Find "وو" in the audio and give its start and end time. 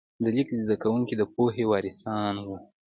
2.45-2.57